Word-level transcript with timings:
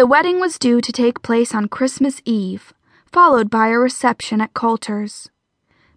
The 0.00 0.06
wedding 0.06 0.40
was 0.40 0.58
due 0.58 0.80
to 0.80 0.92
take 0.92 1.20
place 1.20 1.54
on 1.54 1.68
Christmas 1.68 2.22
Eve, 2.24 2.72
followed 3.12 3.50
by 3.50 3.68
a 3.68 3.78
reception 3.78 4.40
at 4.40 4.54
Coulter's. 4.54 5.28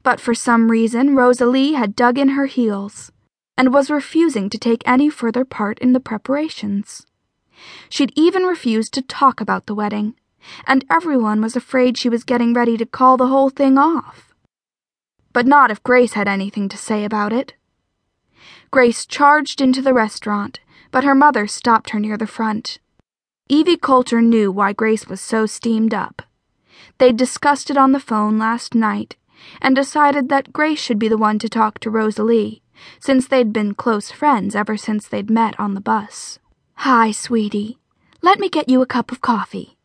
But 0.04 0.20
for 0.20 0.34
some 0.34 0.70
reason, 0.70 1.16
Rosalie 1.16 1.72
had 1.72 1.96
dug 1.96 2.18
in 2.18 2.36
her 2.36 2.48
heels 2.48 3.14
and 3.58 3.74
was 3.74 3.90
refusing 3.90 4.50
to 4.50 4.58
take 4.58 4.84
any 4.86 5.10
further 5.10 5.46
part 5.46 5.80
in 5.80 5.94
the 5.94 6.02
preparations. 6.02 7.08
She'd 7.88 8.12
even 8.14 8.44
refused 8.44 8.94
to 8.96 9.02
talk 9.02 9.40
about 9.40 9.68
the 9.68 9.74
wedding, 9.74 10.16
and 10.68 10.84
everyone 10.90 11.42
was 11.42 11.56
afraid 11.56 11.98
she 11.98 12.10
was 12.10 12.26
getting 12.26 12.54
ready 12.54 12.76
to 12.76 12.86
call 12.86 13.16
the 13.16 13.28
whole 13.28 13.50
thing 13.50 13.78
off. 13.78 14.36
But 15.32 15.48
not 15.48 15.72
if 15.72 15.82
Grace 15.82 16.12
had 16.12 16.28
anything 16.28 16.68
to 16.68 16.78
say 16.78 17.06
about 17.06 17.32
it. 17.32 17.54
Grace 18.70 19.06
charged 19.06 19.62
into 19.62 19.82
the 19.82 19.94
restaurant, 19.94 20.60
but 20.92 21.06
her 21.06 21.16
mother 21.16 21.48
stopped 21.48 21.92
her 21.92 22.02
near 22.02 22.18
the 22.18 22.28
front. 22.28 22.80
Evie 23.50 23.78
Coulter 23.78 24.22
knew 24.22 24.52
why 24.52 24.72
Grace 24.72 25.08
was 25.08 25.20
so 25.20 25.46
steamed 25.46 25.94
up. 25.94 26.22
They'd 26.98 27.18
discussed 27.18 27.70
it 27.70 27.78
on 27.78 27.92
the 27.92 28.00
phone 28.00 28.38
last 28.38 28.74
night 28.74 29.18
and 29.62 29.76
decided 29.76 30.30
that 30.30 30.54
Grace 30.54 30.80
should 30.80 30.98
be 30.98 31.10
the 31.10 31.18
one 31.18 31.40
to 31.40 31.50
talk 31.50 31.80
to 31.80 31.90
Rosalie, 31.90 32.62
since 33.00 33.28
they'd 33.28 33.52
been 33.52 33.76
close 33.76 34.12
friends 34.12 34.56
ever 34.56 34.78
since 34.78 35.08
they'd 35.08 35.30
met 35.30 35.60
on 35.60 35.74
the 35.74 35.82
bus. 35.82 36.40
Hi, 36.76 37.12
sweetie. 37.12 37.78
Let 38.22 38.40
me 38.40 38.48
get 38.48 38.70
you 38.70 38.82
a 38.82 38.86
cup 38.86 39.12
of 39.12 39.20
coffee. 39.20 39.78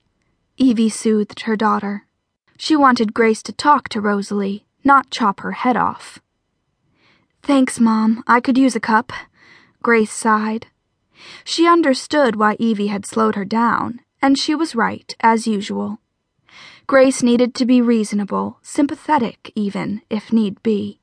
Evie 0.57 0.89
soothed 0.89 1.41
her 1.41 1.57
daughter. 1.57 2.07
She 2.57 2.77
wanted 2.77 3.15
Grace 3.15 3.43
to 3.45 3.53
talk 3.53 3.89
to 3.91 4.01
Rosalie, 4.01 4.67
not 4.85 5.11
chop 5.11 5.41
her 5.41 5.53
head 5.53 5.77
off. 5.77 6.21
Thanks, 7.43 7.81
Mom. 7.81 8.23
I 8.27 8.41
could 8.41 8.57
use 8.57 8.77
a 8.77 8.81
cup. 8.81 9.13
Grace 9.83 10.13
sighed. 10.13 10.69
She 11.45 11.67
understood 11.67 12.37
why 12.37 12.57
Evie 12.59 12.89
had 12.89 13.07
slowed 13.07 13.35
her 13.35 13.45
down, 13.45 14.01
and 14.21 14.39
she 14.39 14.55
was 14.55 14.75
right, 14.75 15.15
as 15.21 15.47
usual. 15.47 15.99
Grace 16.87 17.23
needed 17.23 17.55
to 17.55 17.67
be 17.67 17.83
reasonable, 17.83 18.59
sympathetic, 18.63 19.53
even, 19.55 20.03
if 20.09 20.33
need 20.33 20.63
be. 20.63 21.01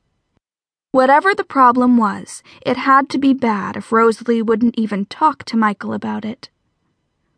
Whatever 0.91 1.35
the 1.35 1.44
problem 1.44 1.97
was, 1.97 2.41
it 2.66 2.77
had 2.77 3.09
to 3.09 3.17
be 3.17 3.33
bad 3.33 3.75
if 3.75 3.91
Rosalie 3.91 4.41
wouldn't 4.41 4.80
even 4.80 5.05
talk 5.05 5.44
to 5.44 5.57
Michael 5.57 5.94
about 5.94 6.23
it. 6.25 6.50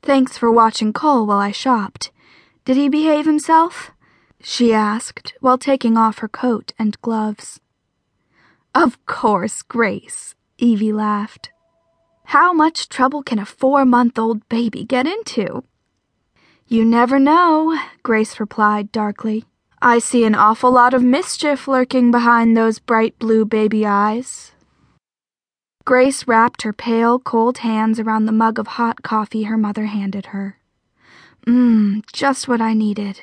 Thanks 0.01 0.37
for 0.37 0.51
watching 0.51 0.93
Cole 0.93 1.25
while 1.25 1.39
I 1.39 1.51
shopped. 1.51 2.11
Did 2.65 2.77
he 2.77 2.87
behave 2.87 3.25
himself? 3.25 3.91
She 4.41 4.73
asked 4.73 5.33
while 5.41 5.57
taking 5.57 5.97
off 5.97 6.19
her 6.19 6.27
coat 6.27 6.73
and 6.77 7.01
gloves. 7.01 7.59
Of 8.75 9.03
course, 9.05 9.63
Grace, 9.63 10.35
Evie 10.59 10.93
laughed. 10.93 11.49
How 12.31 12.51
much 12.51 12.89
trouble 12.89 13.23
can 13.23 13.39
a 13.39 13.45
four 13.45 13.85
month 13.85 14.19
old 14.19 14.49
baby 14.49 14.83
get 14.83 15.07
into? 15.07 15.63
You 16.67 16.83
never 16.83 17.19
know, 17.19 17.79
Grace 18.03 18.37
replied 18.37 18.91
darkly. 18.91 19.45
I 19.81 19.99
see 19.99 20.25
an 20.25 20.35
awful 20.35 20.69
lot 20.69 20.93
of 20.93 21.01
mischief 21.01 21.69
lurking 21.69 22.11
behind 22.11 22.57
those 22.57 22.79
bright 22.79 23.17
blue 23.17 23.45
baby 23.45 23.85
eyes. 23.85 24.51
Grace 25.85 26.27
wrapped 26.27 26.63
her 26.63 26.73
pale, 26.73 27.17
cold 27.17 27.59
hands 27.59 27.97
around 27.97 28.25
the 28.25 28.33
mug 28.33 28.59
of 28.59 28.75
hot 28.75 29.03
coffee 29.03 29.43
her 29.43 29.57
mother 29.57 29.85
handed 29.85 30.27
her. 30.27 30.59
Mmm, 31.45 32.03
just 32.11 32.45
what 32.45 32.59
I 32.59 32.73
needed, 32.73 33.21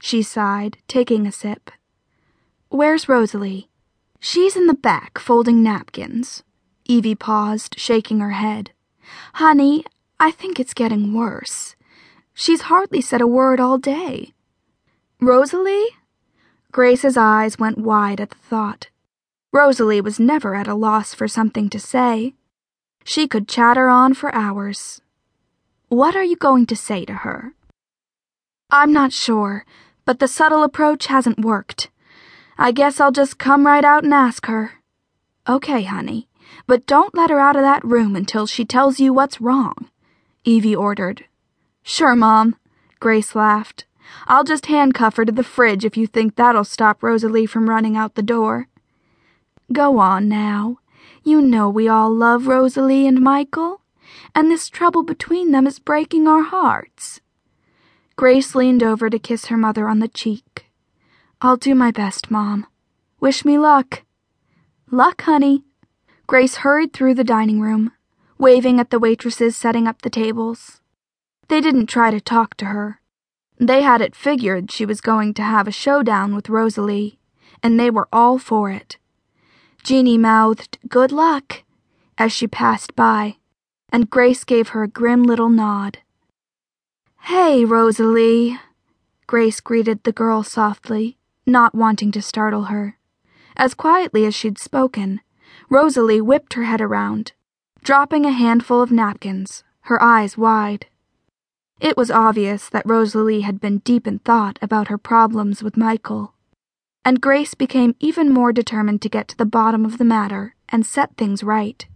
she 0.00 0.22
sighed, 0.22 0.78
taking 0.88 1.26
a 1.26 1.32
sip. 1.32 1.70
Where's 2.70 3.06
Rosalie? 3.06 3.68
She's 4.18 4.56
in 4.56 4.66
the 4.66 4.72
back, 4.72 5.18
folding 5.18 5.62
napkins. 5.62 6.42
Evie 6.90 7.14
paused, 7.14 7.78
shaking 7.78 8.18
her 8.18 8.30
head. 8.30 8.72
Honey, 9.34 9.84
I 10.18 10.32
think 10.32 10.58
it's 10.58 10.74
getting 10.74 11.14
worse. 11.14 11.76
She's 12.34 12.62
hardly 12.62 13.00
said 13.00 13.20
a 13.20 13.28
word 13.28 13.60
all 13.60 13.78
day. 13.78 14.34
Rosalie? 15.20 15.86
Grace's 16.72 17.16
eyes 17.16 17.60
went 17.60 17.78
wide 17.78 18.20
at 18.20 18.30
the 18.30 18.36
thought. 18.50 18.88
Rosalie 19.52 20.00
was 20.00 20.18
never 20.18 20.56
at 20.56 20.66
a 20.66 20.74
loss 20.74 21.14
for 21.14 21.28
something 21.28 21.70
to 21.70 21.78
say. 21.78 22.34
She 23.04 23.28
could 23.28 23.46
chatter 23.46 23.88
on 23.88 24.12
for 24.14 24.34
hours. 24.34 25.00
What 25.90 26.16
are 26.16 26.24
you 26.24 26.34
going 26.34 26.66
to 26.66 26.74
say 26.74 27.04
to 27.04 27.22
her? 27.22 27.54
I'm 28.68 28.92
not 28.92 29.12
sure, 29.12 29.64
but 30.04 30.18
the 30.18 30.26
subtle 30.26 30.64
approach 30.64 31.06
hasn't 31.06 31.44
worked. 31.44 31.88
I 32.58 32.72
guess 32.72 32.98
I'll 32.98 33.12
just 33.12 33.38
come 33.38 33.64
right 33.64 33.84
out 33.84 34.02
and 34.02 34.12
ask 34.12 34.46
her. 34.46 34.72
Okay, 35.48 35.84
honey. 35.84 36.26
But 36.66 36.86
don't 36.86 37.14
let 37.14 37.30
her 37.30 37.40
out 37.40 37.56
of 37.56 37.62
that 37.62 37.84
room 37.84 38.16
until 38.16 38.46
she 38.46 38.64
tells 38.64 39.00
you 39.00 39.12
what's 39.12 39.40
wrong, 39.40 39.90
Evie 40.44 40.76
ordered. 40.76 41.24
Sure, 41.82 42.14
Mom, 42.14 42.56
Grace 42.98 43.34
laughed. 43.34 43.84
I'll 44.26 44.44
just 44.44 44.66
handcuff 44.66 45.16
her 45.16 45.24
to 45.24 45.32
the 45.32 45.42
fridge 45.42 45.84
if 45.84 45.96
you 45.96 46.06
think 46.06 46.36
that'll 46.36 46.64
stop 46.64 47.02
Rosalie 47.02 47.46
from 47.46 47.70
running 47.70 47.96
out 47.96 48.14
the 48.14 48.22
door. 48.22 48.68
Go 49.72 49.98
on 49.98 50.28
now. 50.28 50.78
You 51.22 51.40
know 51.40 51.68
we 51.68 51.88
all 51.88 52.12
love 52.12 52.46
Rosalie 52.46 53.06
and 53.06 53.20
Michael, 53.20 53.82
and 54.34 54.50
this 54.50 54.68
trouble 54.68 55.02
between 55.02 55.52
them 55.52 55.66
is 55.66 55.78
breaking 55.78 56.26
our 56.26 56.42
hearts. 56.42 57.20
Grace 58.16 58.54
leaned 58.54 58.82
over 58.82 59.08
to 59.08 59.18
kiss 59.18 59.46
her 59.46 59.56
mother 59.56 59.88
on 59.88 59.98
the 60.00 60.08
cheek. 60.08 60.66
I'll 61.40 61.56
do 61.56 61.74
my 61.74 61.90
best, 61.90 62.30
Mom. 62.30 62.66
Wish 63.18 63.44
me 63.44 63.58
luck. 63.58 64.02
Luck, 64.90 65.22
honey. 65.22 65.64
Grace 66.30 66.58
hurried 66.58 66.92
through 66.92 67.12
the 67.12 67.24
dining 67.24 67.60
room, 67.60 67.90
waving 68.38 68.78
at 68.78 68.90
the 68.90 69.00
waitresses 69.00 69.56
setting 69.56 69.88
up 69.88 70.02
the 70.02 70.08
tables. 70.08 70.80
They 71.48 71.60
didn't 71.60 71.88
try 71.88 72.12
to 72.12 72.20
talk 72.20 72.54
to 72.58 72.66
her. 72.66 73.00
They 73.58 73.82
had 73.82 74.00
it 74.00 74.14
figured 74.14 74.70
she 74.70 74.86
was 74.86 75.00
going 75.00 75.34
to 75.34 75.42
have 75.42 75.66
a 75.66 75.72
showdown 75.72 76.36
with 76.36 76.48
Rosalie, 76.48 77.18
and 77.64 77.80
they 77.80 77.90
were 77.90 78.06
all 78.12 78.38
for 78.38 78.70
it. 78.70 78.96
Jeanie 79.82 80.18
mouthed, 80.18 80.78
Good 80.88 81.10
luck, 81.10 81.64
as 82.16 82.30
she 82.30 82.46
passed 82.46 82.94
by, 82.94 83.38
and 83.92 84.08
Grace 84.08 84.44
gave 84.44 84.68
her 84.68 84.84
a 84.84 84.88
grim 84.88 85.24
little 85.24 85.50
nod. 85.50 85.98
Hey, 87.22 87.64
Rosalie, 87.64 88.56
Grace 89.26 89.58
greeted 89.58 90.04
the 90.04 90.12
girl 90.12 90.44
softly, 90.44 91.18
not 91.44 91.74
wanting 91.74 92.12
to 92.12 92.22
startle 92.22 92.66
her. 92.66 92.98
As 93.56 93.74
quietly 93.74 94.24
as 94.24 94.32
she'd 94.32 94.60
spoken, 94.60 95.22
Rosalie 95.72 96.20
whipped 96.20 96.54
her 96.54 96.64
head 96.64 96.80
around, 96.80 97.30
dropping 97.84 98.26
a 98.26 98.32
handful 98.32 98.82
of 98.82 98.90
napkins, 98.90 99.62
her 99.82 100.02
eyes 100.02 100.36
wide. 100.36 100.86
It 101.80 101.96
was 101.96 102.10
obvious 102.10 102.68
that 102.68 102.84
Rosalie 102.84 103.42
had 103.42 103.60
been 103.60 103.78
deep 103.78 104.04
in 104.04 104.18
thought 104.18 104.58
about 104.60 104.88
her 104.88 104.98
problems 104.98 105.62
with 105.62 105.76
Michael, 105.76 106.34
and 107.04 107.20
Grace 107.20 107.54
became 107.54 107.94
even 108.00 108.30
more 108.30 108.52
determined 108.52 109.00
to 109.02 109.08
get 109.08 109.28
to 109.28 109.36
the 109.36 109.46
bottom 109.46 109.84
of 109.84 109.98
the 109.98 110.04
matter 110.04 110.56
and 110.68 110.84
set 110.84 111.16
things 111.16 111.44
right. 111.44 111.86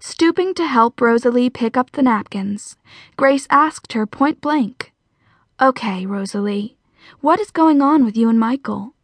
Stooping 0.00 0.54
to 0.54 0.66
help 0.66 0.98
Rosalie 0.98 1.50
pick 1.50 1.76
up 1.76 1.92
the 1.92 2.02
napkins, 2.02 2.78
Grace 3.16 3.46
asked 3.50 3.92
her 3.92 4.06
point 4.06 4.40
blank, 4.40 4.94
Okay, 5.60 6.06
Rosalie, 6.06 6.78
what 7.20 7.38
is 7.38 7.50
going 7.50 7.82
on 7.82 8.02
with 8.02 8.16
you 8.16 8.30
and 8.30 8.40
Michael? 8.40 8.94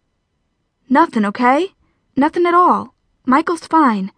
Nothing, 0.89 1.27
okay? 1.27 1.75
Nothing 2.17 2.47
at 2.47 2.55
all. 2.55 2.95
Michael's 3.29 3.67
fine. 3.67 4.11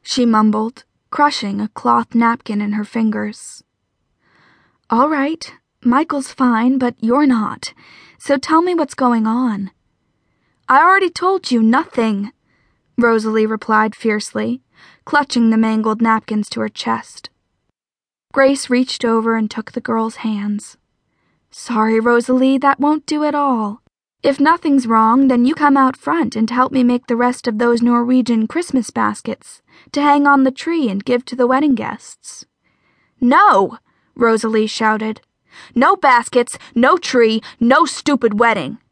She 0.00 0.24
mumbled, 0.24 0.84
crushing 1.10 1.60
a 1.60 1.68
cloth 1.68 2.14
napkin 2.14 2.62
in 2.62 2.72
her 2.72 2.82
fingers. 2.82 3.62
All 4.88 5.10
right, 5.10 5.52
Michael's 5.84 6.32
fine, 6.32 6.78
but 6.78 6.94
you're 7.00 7.26
not. 7.26 7.74
So 8.18 8.38
tell 8.38 8.62
me 8.62 8.74
what's 8.74 8.94
going 8.94 9.26
on. 9.26 9.72
I 10.70 10.80
already 10.80 11.10
told 11.10 11.50
you 11.50 11.62
nothing, 11.62 12.32
Rosalie 12.96 13.44
replied 13.44 13.94
fiercely, 13.94 14.62
clutching 15.04 15.50
the 15.50 15.58
mangled 15.58 16.00
napkins 16.00 16.48
to 16.48 16.60
her 16.60 16.70
chest. 16.70 17.28
Grace 18.32 18.70
reached 18.70 19.04
over 19.04 19.36
and 19.36 19.50
took 19.50 19.72
the 19.72 19.82
girl's 19.82 20.16
hands. 20.16 20.78
Sorry, 21.50 22.00
Rosalie, 22.00 22.56
that 22.56 22.80
won't 22.80 23.04
do 23.04 23.22
at 23.24 23.34
all. 23.34 23.82
If 24.22 24.40
nothing's 24.40 24.88
wrong, 24.88 25.28
then 25.28 25.44
you 25.44 25.54
come 25.54 25.76
out 25.76 25.96
front 25.96 26.34
and 26.34 26.50
help 26.50 26.72
me 26.72 26.82
make 26.82 27.06
the 27.06 27.14
rest 27.14 27.46
of 27.46 27.58
those 27.58 27.80
Norwegian 27.80 28.48
Christmas 28.48 28.90
baskets 28.90 29.62
to 29.92 30.02
hang 30.02 30.26
on 30.26 30.42
the 30.42 30.50
tree 30.50 30.88
and 30.88 31.04
give 31.04 31.24
to 31.26 31.36
the 31.36 31.46
wedding 31.46 31.76
guests. 31.76 32.44
No! 33.20 33.78
Rosalie 34.16 34.66
shouted. 34.66 35.20
No 35.74 35.94
baskets, 35.94 36.58
no 36.74 36.96
tree, 36.96 37.40
no 37.60 37.84
stupid 37.84 38.40
wedding. 38.40 38.78